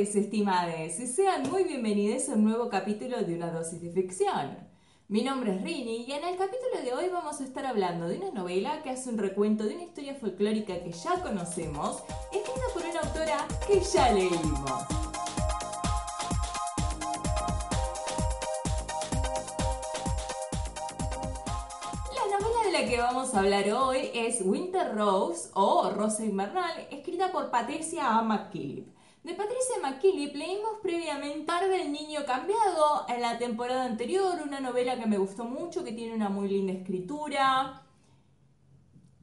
[0.00, 4.56] estimades, y sean muy bienvenidos a un nuevo capítulo de Una dosis de ficción.
[5.08, 8.16] Mi nombre es Rini y en el capítulo de hoy vamos a estar hablando de
[8.16, 12.02] una novela que hace un recuento de una historia folclórica que ya conocemos,
[12.32, 14.70] escrita por una autora que ya leímos.
[22.16, 26.88] La novela de la que vamos a hablar hoy es Winter Rose o Rosa Invernal,
[26.90, 28.22] escrita por Patricia A.
[28.22, 29.01] McKillip.
[29.22, 34.98] De Patricia McKillip leímos previamente Tarde el Niño Cambiado en la temporada anterior, una novela
[34.98, 37.82] que me gustó mucho, que tiene una muy linda escritura,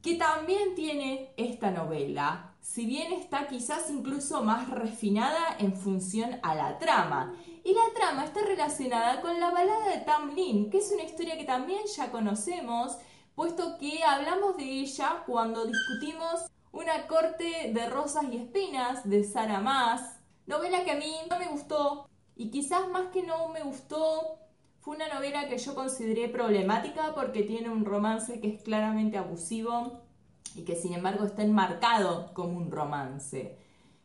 [0.02, 6.54] que también tiene esta novela, si bien está quizás incluso más refinada en función a
[6.54, 7.34] la trama.
[7.62, 11.44] Y la trama está relacionada con la balada de Tamlin, que es una historia que
[11.44, 12.96] también ya conocemos,
[13.34, 19.60] puesto que hablamos de ella cuando discutimos una corte de rosas y espinas de Sara
[19.60, 24.38] Mas, novela que a mí no me gustó y quizás más que no me gustó
[24.80, 30.00] fue una novela que yo consideré problemática porque tiene un romance que es claramente abusivo
[30.54, 33.58] y que sin embargo está enmarcado como un romance.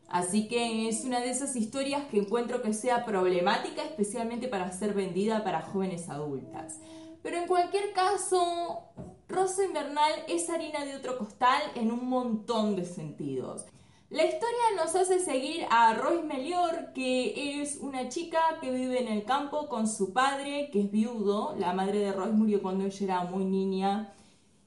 [0.09, 4.93] Así que es una de esas historias que encuentro que sea problemática especialmente para ser
[4.93, 6.79] vendida para jóvenes adultas.
[7.23, 8.83] Pero en cualquier caso,
[9.27, 13.65] Rosa Invernal es harina de otro costal en un montón de sentidos.
[14.11, 19.07] La historia nos hace seguir a Royce Melior, que es una chica que vive en
[19.07, 21.55] el campo con su padre, que es viudo.
[21.57, 24.13] La madre de Royce murió cuando ella era muy niña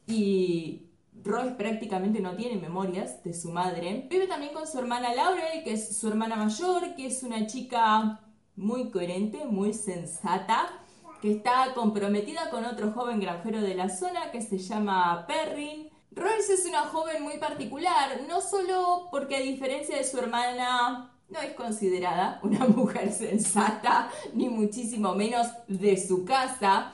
[0.08, 0.88] y
[1.22, 4.08] Royce prácticamente no tiene memorias de su madre.
[4.10, 8.20] Vive también con su hermana Laurel, que es su hermana mayor, que es una chica
[8.56, 10.68] muy coherente, muy sensata
[11.20, 15.88] que está comprometida con otro joven granjero de la zona que se llama Perrin.
[16.12, 21.40] Royce es una joven muy particular, no solo porque a diferencia de su hermana no
[21.40, 26.92] es considerada una mujer sensata, ni muchísimo menos de su casa,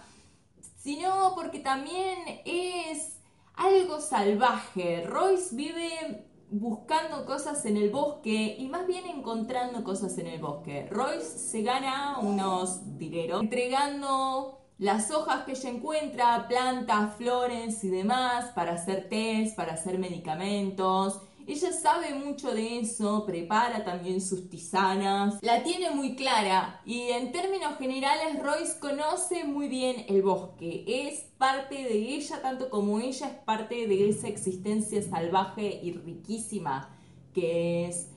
[0.78, 3.18] sino porque también es
[3.54, 5.04] algo salvaje.
[5.06, 10.86] Royce vive buscando cosas en el bosque y más bien encontrando cosas en el bosque.
[10.90, 18.46] Royce se gana unos dineros entregando las hojas que ella encuentra, plantas, flores y demás
[18.54, 21.20] para hacer test, para hacer medicamentos.
[21.46, 27.32] Ella sabe mucho de eso, prepara también sus tisanas, la tiene muy clara y en
[27.32, 33.28] términos generales Royce conoce muy bien el bosque, es parte de ella tanto como ella
[33.28, 36.96] es parte de esa existencia salvaje y riquísima
[37.34, 38.08] que es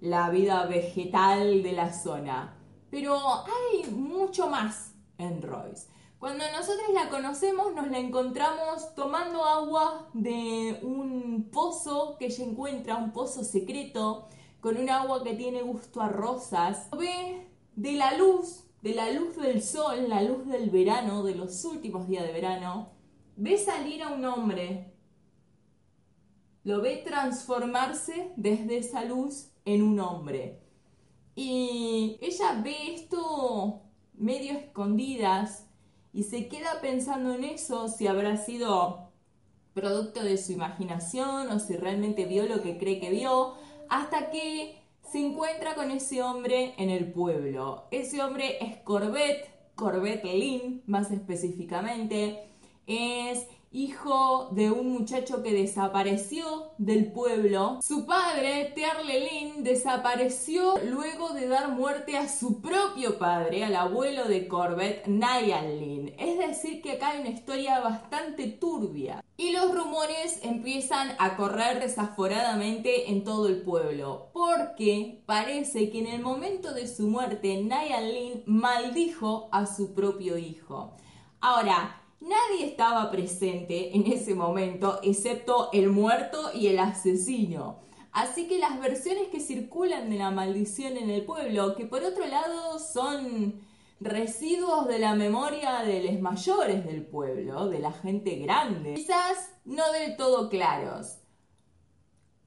[0.00, 2.54] la vida vegetal de la zona.
[2.90, 5.93] Pero hay mucho más en Royce.
[6.18, 12.96] Cuando nosotros la conocemos nos la encontramos tomando agua de un pozo que ella encuentra,
[12.96, 14.28] un pozo secreto,
[14.60, 16.88] con un agua que tiene gusto a rosas.
[16.98, 21.64] Ve de la luz, de la luz del sol, la luz del verano, de los
[21.66, 22.88] últimos días de verano,
[23.36, 24.94] ve salir a un hombre.
[26.62, 30.62] Lo ve transformarse desde esa luz en un hombre.
[31.34, 33.82] Y ella ve esto
[34.14, 35.63] medio escondidas,
[36.14, 39.10] y se queda pensando en eso, si habrá sido
[39.74, 43.54] producto de su imaginación o si realmente vio lo que cree que vio,
[43.90, 47.88] hasta que se encuentra con ese hombre en el pueblo.
[47.90, 52.44] Ese hombre es Corbett, Corbett Lynn más específicamente,
[52.86, 57.80] es hijo de un muchacho que desapareció del pueblo.
[57.82, 64.46] Su padre, Terlelin, desapareció luego de dar muerte a su propio padre, al abuelo de
[64.46, 66.14] Corbett, Lynn.
[66.18, 69.24] Es decir, que acá hay una historia bastante turbia.
[69.36, 76.06] Y los rumores empiezan a correr desaforadamente en todo el pueblo, porque parece que en
[76.06, 80.96] el momento de su muerte, Lynn maldijo a su propio hijo.
[81.40, 87.80] Ahora, Nadie estaba presente en ese momento excepto el muerto y el asesino.
[88.12, 92.26] Así que las versiones que circulan de la maldición en el pueblo, que por otro
[92.26, 93.60] lado son
[94.00, 99.90] residuos de la memoria de los mayores del pueblo, de la gente grande, quizás no
[99.92, 101.18] del todo claros.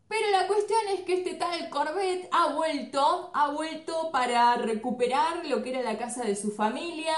[0.08, 5.62] Pero la cuestión es que este tal Corbett ha vuelto, ha vuelto para recuperar lo
[5.62, 7.14] que era la casa de su familia,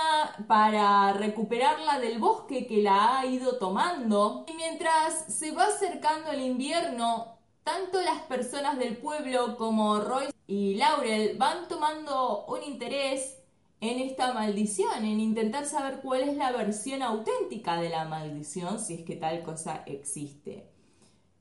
[0.48, 4.46] para recuperarla del bosque que la ha ido tomando.
[4.48, 10.74] Y mientras se va acercando el invierno, tanto las personas del pueblo como Royce y
[10.76, 13.38] Laurel van tomando un interés
[13.82, 18.96] en esta maldición, en intentar saber cuál es la versión auténtica de la maldición, si
[18.96, 20.79] es que tal cosa existe.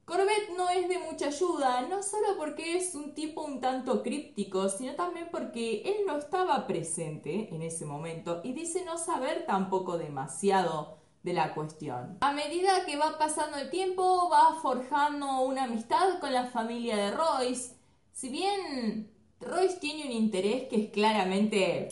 [0.08, 4.70] Corbett no es de mucha ayuda, no solo porque es un tipo un tanto críptico,
[4.70, 9.98] sino también porque él no estaba presente en ese momento y dice no saber tampoco
[9.98, 12.16] demasiado de la cuestión.
[12.22, 17.10] A medida que va pasando el tiempo, va forjando una amistad con la familia de
[17.10, 17.76] Royce.
[18.10, 21.88] Si bien Royce tiene un interés que es claramente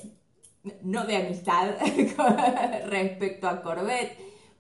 [0.81, 1.75] no de amistad
[2.87, 4.17] respecto a Corbett,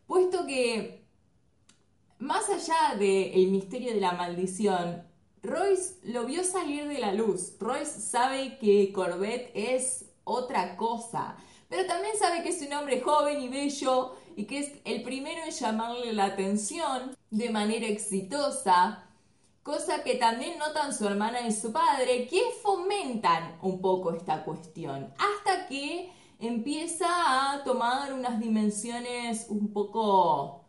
[0.06, 1.05] puesto que
[2.18, 5.02] más allá del misterio de la maldición,
[5.42, 7.54] Royce lo vio salir de la luz.
[7.60, 11.36] Royce sabe que Corbett es otra cosa,
[11.68, 15.44] pero también sabe que es un hombre joven y bello y que es el primero
[15.44, 19.04] en llamarle la atención de manera exitosa,
[19.62, 25.12] cosa que también notan su hermana y su padre, que fomentan un poco esta cuestión,
[25.18, 30.65] hasta que empieza a tomar unas dimensiones un poco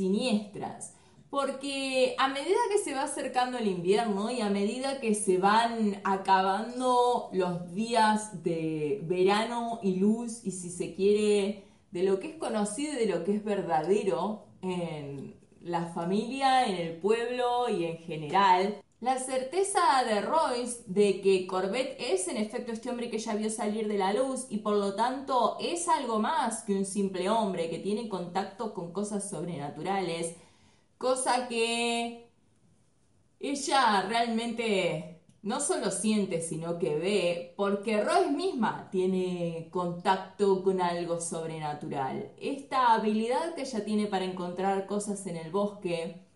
[0.00, 0.94] siniestras.
[1.28, 6.00] Porque a medida que se va acercando el invierno y a medida que se van
[6.02, 12.36] acabando los días de verano y luz y si se quiere de lo que es
[12.36, 17.98] conocido y de lo que es verdadero en la familia, en el pueblo y en
[17.98, 23.34] general, la certeza de Royce de que Corbett es en efecto este hombre que ya
[23.34, 27.30] vio salir de la luz y por lo tanto es algo más que un simple
[27.30, 30.36] hombre que tiene contacto con cosas sobrenaturales,
[30.98, 32.30] cosa que
[33.38, 41.22] ella realmente no solo siente, sino que ve, porque Royce misma tiene contacto con algo
[41.22, 42.32] sobrenatural.
[42.38, 46.26] Esta habilidad que ella tiene para encontrar cosas en el bosque,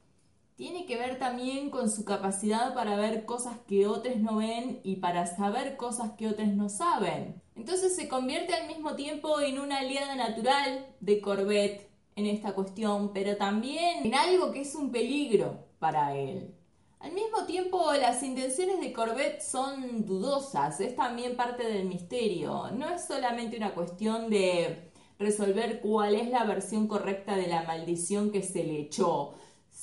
[0.57, 4.97] tiene que ver también con su capacidad para ver cosas que otros no ven y
[4.97, 7.43] para saber cosas que otros no saben.
[7.57, 13.13] Entonces se convierte al mismo tiempo en una aliada natural de Corbett en esta cuestión,
[13.13, 16.55] pero también en algo que es un peligro para él.
[17.01, 22.71] Al mismo tiempo, las intenciones de Corbett son dudosas, es también parte del misterio.
[22.71, 28.31] No es solamente una cuestión de resolver cuál es la versión correcta de la maldición
[28.33, 29.35] que se le echó,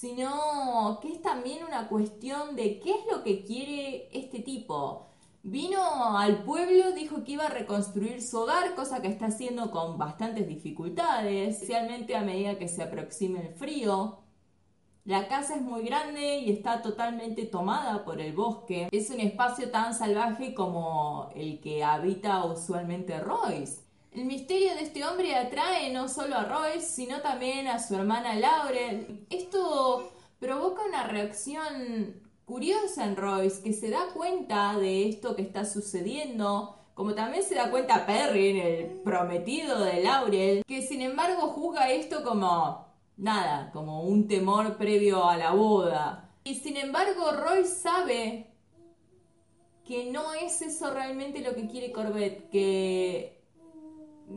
[0.02, 5.06] sino que es también una cuestión de qué es lo que quiere este tipo.
[5.44, 10.00] Vino al pueblo, dijo que iba a reconstruir su hogar, cosa que está haciendo con
[10.00, 14.18] bastantes dificultades, especialmente a medida que se aproxime el frío.
[15.06, 18.90] La casa es muy grande y está totalmente tomada por el bosque.
[18.92, 23.81] Es un espacio tan salvaje como el que habita usualmente Royce.
[24.12, 28.36] El misterio de este hombre atrae no solo a Royce, sino también a su hermana
[28.36, 29.26] Laurel.
[29.30, 35.64] Esto provoca una reacción curiosa en Royce, que se da cuenta de esto que está
[35.64, 41.90] sucediendo, como también se da cuenta Perry, el prometido de Laurel, que sin embargo juzga
[41.90, 42.86] esto como
[43.16, 46.30] nada, como un temor previo a la boda.
[46.44, 48.48] Y sin embargo Royce sabe
[49.86, 53.41] que no es eso realmente lo que quiere Corbett, que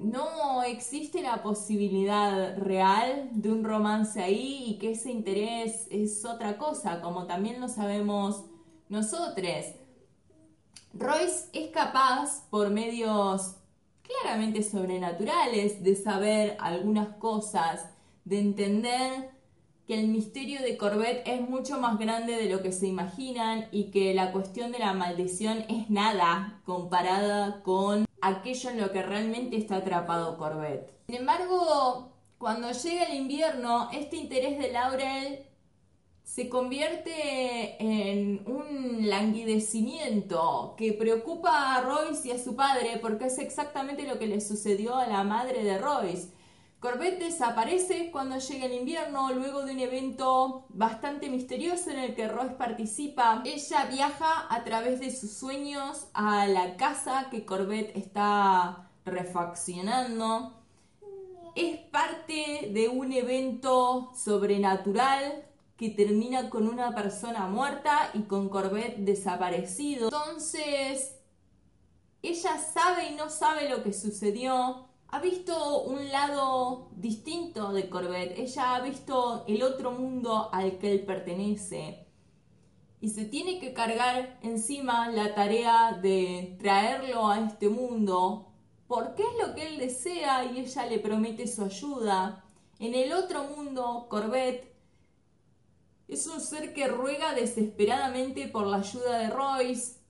[0.03, 6.59] no existe la posibilidad real de un romance ahí y que ese interés es otra
[6.59, 8.45] cosa, como también lo sabemos
[8.89, 9.67] nosotros.
[10.93, 13.57] Royce es capaz, por medios
[14.03, 17.89] claramente sobrenaturales, de saber algunas cosas,
[18.25, 19.31] de entender
[19.87, 23.91] que el misterio de Corbett es mucho más grande de lo que se imaginan y
[23.91, 29.57] que la cuestión de la maldición es nada comparada con aquello en lo que realmente
[29.57, 30.91] está atrapado Corbett.
[31.07, 35.47] Sin embargo, cuando llega el invierno, este interés de Laurel
[36.23, 43.39] se convierte en un languidecimiento que preocupa a Royce y a su padre porque es
[43.39, 46.29] exactamente lo que le sucedió a la madre de Royce.
[46.85, 52.29] Corbett desaparece cuando llega el invierno, luego de un evento bastante misterioso en el que
[52.29, 53.41] Royce participa.
[53.47, 60.53] Ella viaja a través de sus sueños a la casa que Corbett está refaccionando.
[61.55, 65.43] Es parte de un evento sobrenatural
[65.79, 70.11] que termina con una persona muerta y con Corbett desaparecido.
[70.13, 71.17] Entonces,
[72.21, 78.37] ella sabe y no sabe lo que sucedió ha visto un lado distinto de Corbett.
[78.37, 82.09] Ella ha visto el otro mundo al que él pertenece.
[83.01, 88.51] y se tiene que cargar encima la tarea de traerlo a este mundo
[88.89, 92.45] porque es lo que él desea y ella le promete su ayuda.
[92.81, 94.75] En el otro mundo, Corbett
[96.09, 100.01] es un ser que ruega desesperadamente por la ayuda de Royce.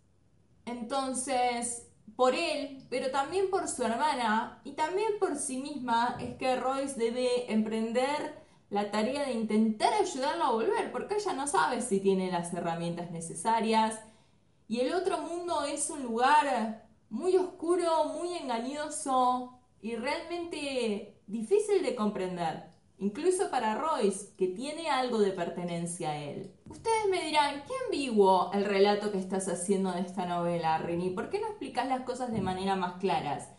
[0.64, 6.56] Entonces, por él, pero también por su hermana y también por sí misma, es que
[6.56, 12.00] Royce debe emprender la tarea de intentar ayudarlo a volver, porque ella no sabe si
[12.00, 14.00] tiene las herramientas necesarias.
[14.68, 21.94] Y el otro mundo es un lugar muy oscuro, muy engañoso y realmente difícil de
[21.94, 22.64] comprender.
[22.98, 26.53] Incluso para Royce, que tiene algo de pertenencia a él.
[26.68, 31.10] Ustedes me dirán, qué ambiguo el relato que estás haciendo de esta novela, Rini.
[31.10, 33.50] ¿Por qué no explicas las cosas de manera más claras?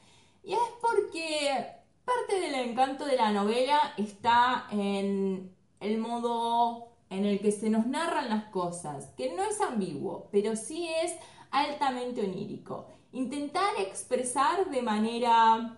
[0.43, 1.67] Y es porque
[2.03, 7.85] parte del encanto de la novela está en el modo en el que se nos
[7.85, 11.13] narran las cosas, que no es ambiguo, pero sí es
[11.51, 12.87] altamente onírico.
[13.11, 15.77] Intentar expresar de manera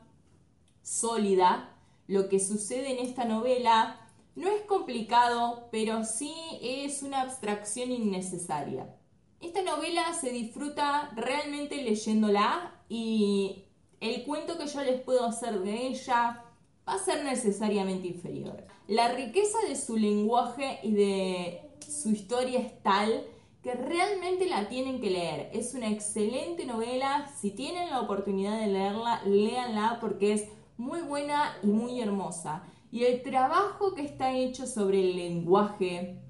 [0.82, 1.74] sólida
[2.08, 4.00] lo que sucede en esta novela
[4.38, 8.96] no es complicado, pero sí es una abstracción innecesaria.
[9.42, 13.66] Esta novela se disfruta realmente leyéndola y
[14.00, 16.46] el cuento que yo les puedo hacer de ella
[16.88, 18.64] va a ser necesariamente inferior.
[18.88, 23.26] La riqueza de su lenguaje y de su historia es tal
[23.64, 25.50] que realmente la tienen que leer.
[25.52, 27.28] Es una excelente novela.
[27.42, 30.44] Si tienen la oportunidad de leerla, léanla porque es
[30.78, 32.64] muy buena y muy hermosa.
[32.92, 36.22] Y el trabajo que está hecho sobre el lenguaje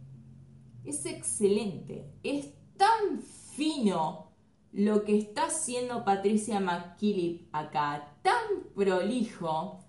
[0.83, 2.09] es excelente.
[2.23, 4.31] Es tan fino
[4.71, 9.79] lo que está haciendo Patricia McKillip acá, tan prolijo.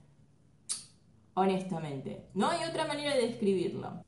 [1.34, 4.04] Honestamente, no hay otra manera de describirlo.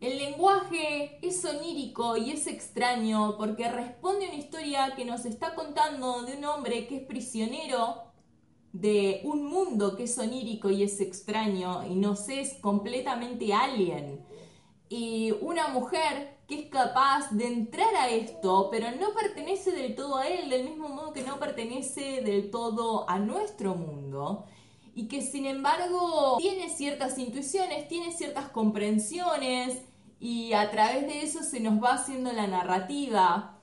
[0.00, 5.54] El lenguaje es onírico y es extraño porque responde a una historia que nos está
[5.54, 8.11] contando de un hombre que es prisionero
[8.72, 14.24] de un mundo que es onírico y es extraño y nos es completamente alien.
[14.88, 20.16] Y una mujer que es capaz de entrar a esto, pero no pertenece del todo
[20.16, 24.44] a él, del mismo modo que no pertenece del todo a nuestro mundo.
[24.94, 29.80] Y que sin embargo tiene ciertas intuiciones, tiene ciertas comprensiones
[30.20, 33.58] y a través de eso se nos va haciendo la narrativa.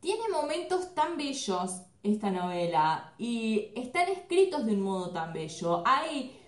[0.00, 5.82] Tiene momentos tan bellos esta novela y están escritos de un modo tan bello.
[5.86, 6.38] Hay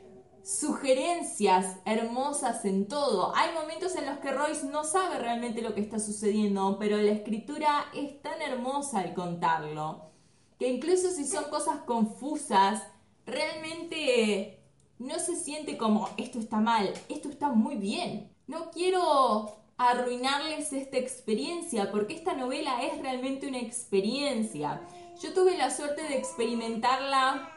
[0.42, 3.35] sugerencias hermosas en todo.
[3.37, 7.12] Hay momentos en los que Royce no sabe realmente lo que está sucediendo, pero la
[7.12, 10.11] escritura es tan hermosa al contarlo,
[10.59, 12.83] que incluso si son cosas confusas,
[13.26, 14.61] realmente
[14.99, 18.30] no se siente como esto está mal, esto está muy bien.
[18.47, 24.83] No quiero arruinarles esta experiencia, porque esta novela es realmente una experiencia.
[25.22, 27.50] Yo tuve la suerte de experimentarla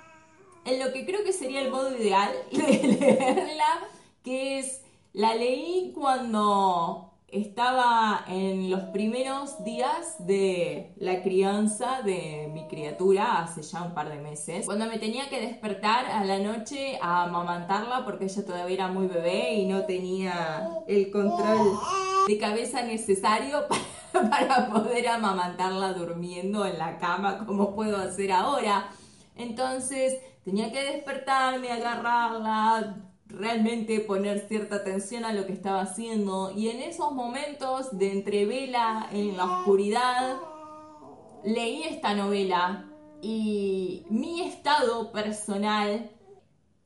[0.66, 3.88] en lo que creo que sería el modo ideal de leerla,
[4.22, 4.82] que es,
[5.14, 13.62] la leí cuando estaba en los primeros días de la crianza de mi criatura, hace
[13.62, 18.04] ya un par de meses, cuando me tenía que despertar a la noche a amamantarla
[18.04, 21.80] porque ella todavía era muy bebé y no tenía el control
[22.28, 23.82] de cabeza necesario para
[24.30, 28.90] para poder amamantarla durmiendo en la cama como puedo hacer ahora.
[29.36, 36.70] Entonces tenía que despertarme, agarrarla, realmente poner cierta atención a lo que estaba haciendo y
[36.70, 40.38] en esos momentos de entrevela en la oscuridad
[41.44, 42.86] leí esta novela
[43.22, 46.12] y mi estado personal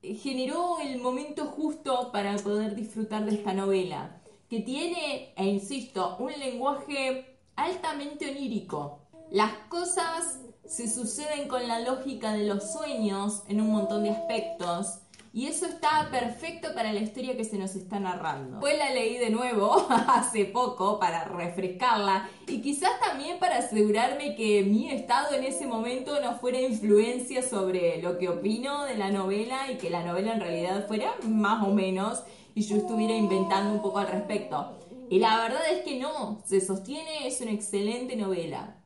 [0.02, 4.17] generó el momento justo para poder disfrutar de esta novela
[4.50, 9.00] que tiene, e insisto, un lenguaje altamente onírico.
[9.32, 15.00] Las cosas se suceden con la lógica de los sueños en un montón de aspectos.
[15.34, 18.60] Y eso está perfecto para la historia que se nos está narrando.
[18.60, 24.64] Pues la leí de nuevo hace poco para refrescarla y quizás también para asegurarme que
[24.64, 29.72] mi estado en ese momento no fuera influencia sobre lo que opino de la novela
[29.72, 32.24] y que la novela en realidad fuera más o menos
[32.58, 34.80] y yo estuviera inventando un poco al respecto.
[35.12, 38.78] Y la verdad es que no, se sostiene, es una excelente novela,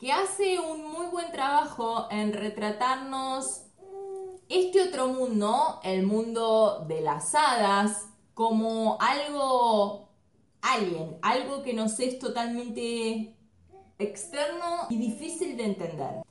[0.00, 3.66] que hace un muy buen trabajo en retratarnos
[4.48, 10.08] este otro mundo, el mundo de las hadas, como algo
[10.60, 13.36] alien, algo que nos es totalmente
[14.00, 16.22] externo y difícil de entender.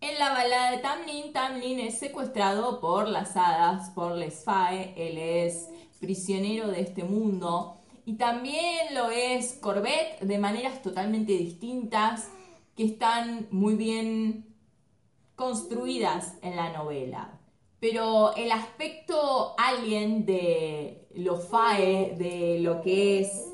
[0.00, 5.18] En la balada de Tamlin, Tamlin es secuestrado por las hadas, por Les Fae, él
[5.18, 5.68] es
[6.00, 12.30] prisionero de este mundo y también lo es Corbett de maneras totalmente distintas
[12.74, 14.54] que están muy bien
[15.36, 17.38] construidas en la novela.
[17.80, 23.46] Pero el aspecto alien de los FAE, de lo que es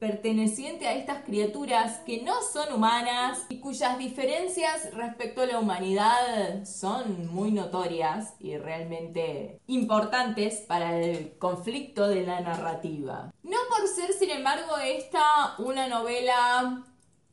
[0.00, 6.64] perteneciente a estas criaturas que no son humanas y cuyas diferencias respecto a la humanidad
[6.64, 13.30] son muy notorias y realmente importantes para el conflicto de la narrativa.
[13.42, 16.86] No por ser, sin embargo, esta una novela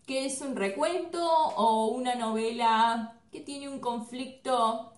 [0.05, 4.91] que es un recuento o una novela que tiene un conflicto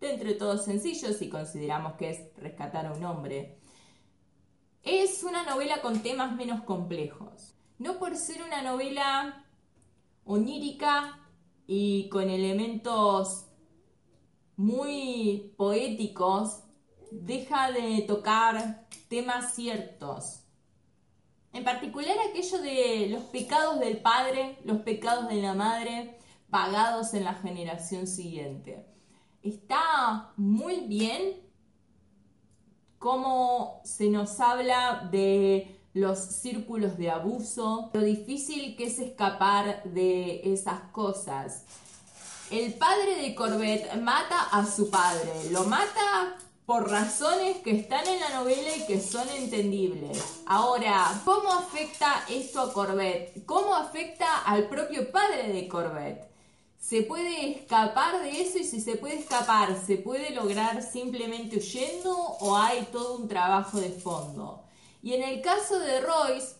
[0.00, 3.56] de entre todos sencillos si consideramos que es rescatar a un hombre.
[4.82, 7.54] Es una novela con temas menos complejos.
[7.78, 9.44] No por ser una novela
[10.24, 11.18] onírica
[11.66, 13.46] y con elementos
[14.56, 16.62] muy poéticos,
[17.10, 20.44] deja de tocar temas ciertos.
[21.52, 26.18] En particular aquello de los pecados del padre, los pecados de la madre,
[26.48, 28.86] pagados en la generación siguiente.
[29.42, 31.49] Está muy bien
[33.00, 40.42] cómo se nos habla de los círculos de abuso, lo difícil que es escapar de
[40.52, 41.64] esas cosas.
[42.50, 48.20] El padre de Corbett mata a su padre, lo mata por razones que están en
[48.20, 50.42] la novela y que son entendibles.
[50.46, 53.44] Ahora, ¿cómo afecta esto a Corbett?
[53.46, 56.29] ¿Cómo afecta al propio padre de Corbett?
[56.80, 62.10] Se puede escapar de eso y si se puede escapar, ¿se puede lograr simplemente huyendo
[62.10, 64.64] o hay todo un trabajo de fondo?
[65.02, 66.56] Y en el caso de Royce,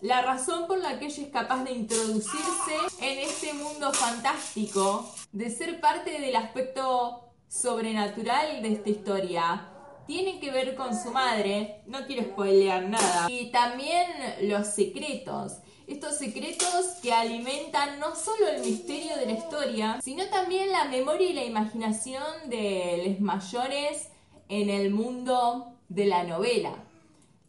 [0.00, 5.48] la razón por la que ella es capaz de introducirse en este mundo fantástico, de
[5.48, 9.68] ser parte del aspecto sobrenatural de esta historia,
[10.08, 14.08] tiene que ver con su madre, no quiero spoilear nada, y también
[14.42, 15.58] los secretos
[15.92, 21.30] estos secretos que alimentan no solo el misterio de la historia, sino también la memoria
[21.30, 24.08] y la imaginación de los mayores
[24.48, 26.74] en el mundo de la novela.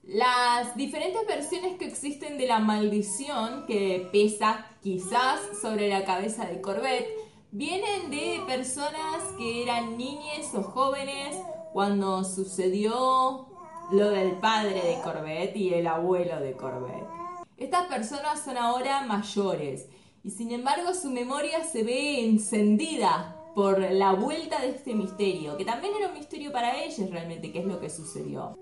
[0.03, 6.59] Las diferentes versiones que existen de la maldición que pesa quizás sobre la cabeza de
[6.59, 7.07] Corbett
[7.51, 11.37] vienen de personas que eran niñas o jóvenes
[11.71, 13.47] cuando sucedió
[13.91, 17.22] lo del padre de Corbett y el abuelo de Corbett.
[17.57, 19.87] Estas personas son ahora mayores
[20.23, 25.65] y sin embargo su memoria se ve encendida por la vuelta de este misterio, que
[25.65, 28.57] también era un misterio para ellos realmente, qué es lo que sucedió.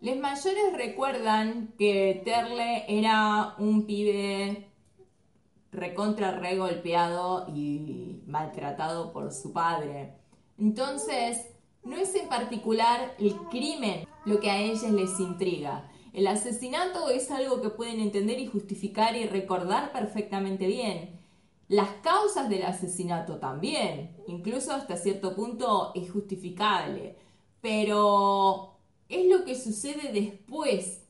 [0.00, 4.68] Los mayores recuerdan que Terle era un pibe
[5.72, 10.14] recontra re golpeado y maltratado por su padre.
[10.58, 11.46] Entonces,
[11.84, 17.30] no es en particular el crimen lo que a ellos les intriga, el asesinato es
[17.30, 21.20] algo que pueden entender y justificar y recordar perfectamente bien.
[21.68, 27.18] Las causas del asesinato también, incluso hasta cierto punto es justificable,
[27.60, 28.78] pero
[29.10, 31.02] es lo que sucede después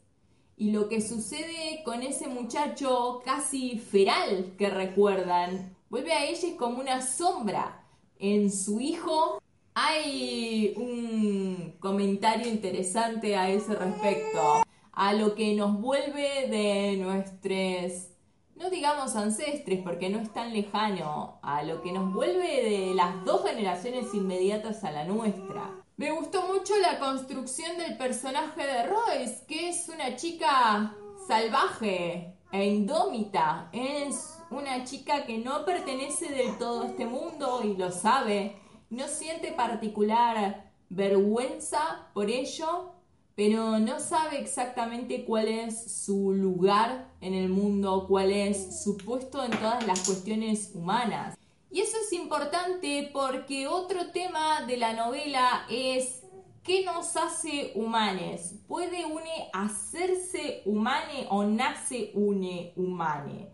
[0.56, 5.76] y lo que sucede con ese muchacho casi feral que recuerdan.
[5.88, 7.86] Vuelve a ellos como una sombra.
[8.18, 9.40] En su hijo
[9.72, 14.65] hay un comentario interesante a ese respecto
[14.96, 18.08] a lo que nos vuelve de nuestros,
[18.56, 23.22] no digamos ancestres, porque no es tan lejano, a lo que nos vuelve de las
[23.26, 25.70] dos generaciones inmediatas a la nuestra.
[25.98, 30.96] Me gustó mucho la construcción del personaje de Royce, que es una chica
[31.28, 33.68] salvaje e indómita.
[33.72, 38.56] Es una chica que no pertenece del todo a este mundo y lo sabe.
[38.88, 42.95] No siente particular vergüenza por ello
[43.36, 49.44] pero no sabe exactamente cuál es su lugar en el mundo, cuál es su puesto
[49.44, 51.36] en todas las cuestiones humanas.
[51.70, 56.22] Y eso es importante porque otro tema de la novela es
[56.62, 58.54] ¿qué nos hace humanes?
[58.66, 63.50] ¿Puede une hacerse humane o nace une humane?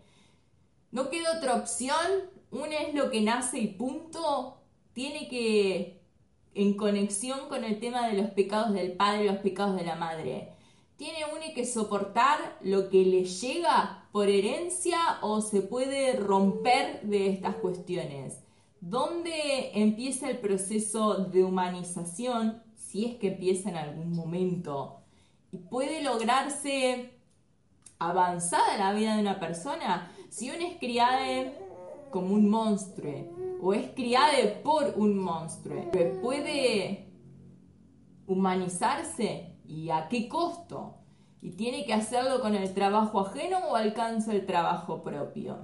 [0.91, 2.07] No queda otra opción,
[2.51, 4.61] une es lo que nace y punto.
[4.93, 6.02] Tiene que
[6.55, 9.95] en conexión con el tema de los pecados del padre y los pecados de la
[9.95, 10.49] madre.
[10.97, 17.29] ¿Tiene uno que soportar lo que le llega por herencia o se puede romper de
[17.29, 18.39] estas cuestiones?
[18.79, 24.99] ¿Dónde empieza el proceso de humanización, si es que empieza en algún momento?
[25.51, 27.11] ¿Y puede lograrse
[27.97, 30.11] avanzada la vida de una persona?
[30.29, 31.53] Si uno es criada
[32.11, 33.32] como un monstruo,
[33.63, 35.91] o es criada por un monstruo.
[36.21, 37.07] ¿Puede
[38.27, 39.57] humanizarse?
[39.65, 41.03] ¿Y a qué costo?
[41.43, 45.59] y tiene que hacerlo con el trabajo ajeno o alcanza el trabajo propio.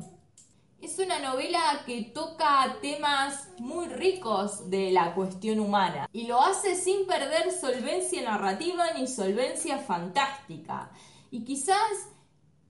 [0.82, 6.76] Es una novela que toca temas muy ricos de la cuestión humana y lo hace
[6.76, 10.92] sin perder solvencia narrativa ni solvencia fantástica.
[11.32, 12.10] Y quizás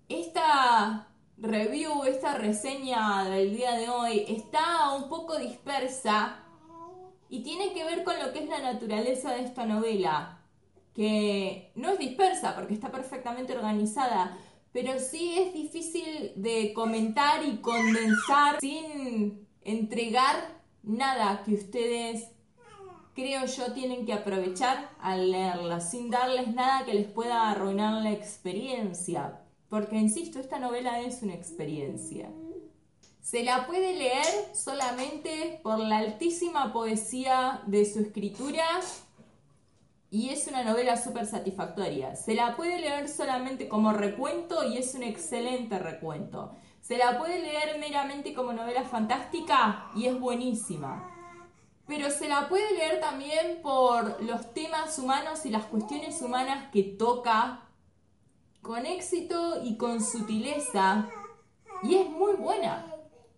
[0.08, 1.08] esta
[1.42, 6.40] review, esta reseña del día de hoy está un poco dispersa
[7.30, 10.40] y tiene que ver con lo que es la naturaleza de esta novela
[10.94, 14.38] que no es dispersa porque está perfectamente organizada,
[14.74, 20.36] pero sí es difícil de comentar y condensar sin entregar
[20.84, 22.32] nada que ustedes,
[23.14, 28.12] creo yo, tienen que aprovechar al leerla, sin darles nada que les pueda arruinar la
[28.12, 29.39] experiencia.
[29.70, 32.30] Porque, insisto, esta novela es una experiencia.
[33.22, 38.66] Se la puede leer solamente por la altísima poesía de su escritura
[40.10, 42.16] y es una novela súper satisfactoria.
[42.16, 46.56] Se la puede leer solamente como recuento y es un excelente recuento.
[46.82, 51.16] Se la puede leer meramente como novela fantástica y es buenísima.
[51.86, 56.82] Pero se la puede leer también por los temas humanos y las cuestiones humanas que
[56.82, 57.69] toca
[58.62, 61.10] con éxito y con sutileza.
[61.84, 62.90] Y es muy buena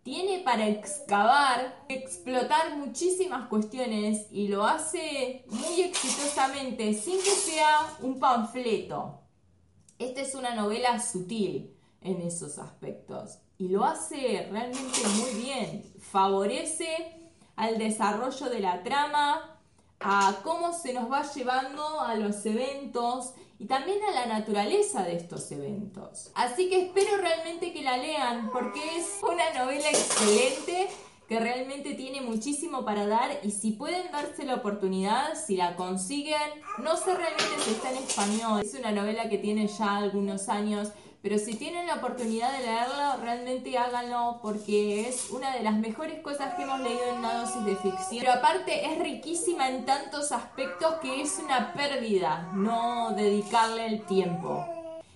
[0.03, 8.19] tiene para excavar, explotar muchísimas cuestiones y lo hace muy exitosamente sin que sea un
[8.19, 9.21] panfleto.
[9.99, 15.93] Esta es una novela sutil en esos aspectos y lo hace realmente muy bien.
[15.99, 19.60] Favorece al desarrollo de la trama,
[20.03, 25.15] a cómo se nos va llevando a los eventos y también a la naturaleza de
[25.15, 26.31] estos eventos.
[26.33, 30.87] Así que espero realmente que la lean porque es una novela excelente
[31.27, 36.41] que realmente tiene muchísimo para dar y si pueden darse la oportunidad, si la consiguen,
[36.79, 40.89] no sé realmente si está en español, es una novela que tiene ya algunos años,
[41.21, 46.19] pero si tienen la oportunidad de leerla, realmente háganlo porque es una de las mejores
[46.21, 48.21] cosas que hemos leído en una dosis de ficción.
[48.21, 54.65] Pero aparte es riquísima en tantos aspectos que es una pérdida no dedicarle el tiempo.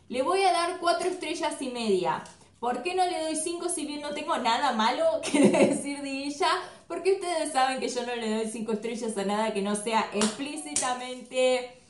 [0.07, 2.23] Le voy a dar cuatro estrellas y media.
[2.59, 6.25] ¿Por qué no le doy cinco si bien no tengo nada malo que decir de
[6.25, 6.49] ella?
[6.87, 10.07] Porque ustedes saben que yo no le doy cinco estrellas a nada que no sea
[10.13, 11.81] explícitamente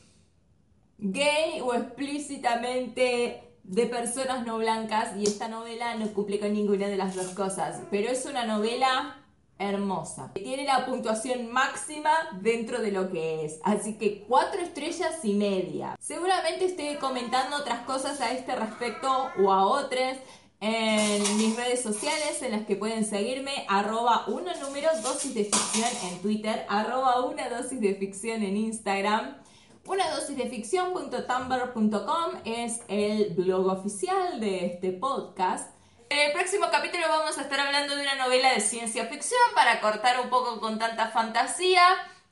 [0.98, 6.98] gay o explícitamente de personas no blancas y esta novela no cumple con ninguna de
[6.98, 9.18] las dos cosas, pero es una novela
[9.58, 10.32] hermosa.
[10.34, 15.96] Tiene la puntuación máxima dentro de lo que es, así que cuatro estrellas y media.
[16.00, 19.10] Seguramente estoy comentando otras cosas a este respecto
[19.44, 20.18] o a otras
[20.62, 26.20] en mis redes sociales en las que pueden seguirme arroba número dosis de ficción en
[26.22, 29.38] Twitter, arroba una dosis de ficción en Instagram
[29.86, 35.70] una dosis de ficción.tumblr.com es el blog oficial de este podcast.
[36.10, 39.82] En el próximo capítulo vamos a estar hablando de una novela de ciencia ficción para
[39.82, 41.84] cortar un poco con tanta fantasía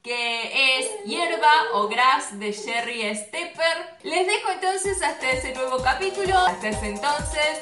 [0.01, 3.97] que es Hierba o Grass de Sherry Stepper.
[4.03, 6.37] Les dejo entonces hasta ese nuevo capítulo.
[6.37, 7.61] Hasta ese entonces,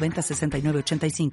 [0.00, 1.30] 906985.